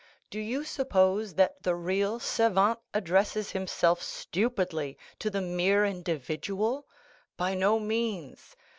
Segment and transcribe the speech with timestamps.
[0.31, 6.87] "Do you suppose that the real savant addresses himself stupidly to the mere individual?
[7.37, 8.55] By no means.